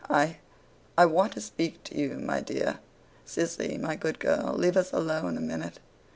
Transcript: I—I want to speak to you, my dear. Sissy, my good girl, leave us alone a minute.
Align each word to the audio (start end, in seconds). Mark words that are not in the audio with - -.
I—I 0.09 1.05
want 1.05 1.33
to 1.33 1.41
speak 1.41 1.83
to 1.83 1.95
you, 1.95 2.17
my 2.17 2.41
dear. 2.41 2.79
Sissy, 3.27 3.79
my 3.79 3.95
good 3.95 4.17
girl, 4.17 4.55
leave 4.57 4.75
us 4.75 4.91
alone 4.91 5.37
a 5.37 5.41
minute. 5.41 5.77